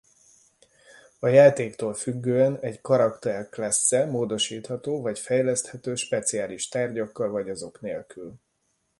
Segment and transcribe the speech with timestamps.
[1.19, 8.35] A játéktól függően egy karakter class-e módosítható vagy fejleszthető speciális tárgyakkal vagy azok nélkül.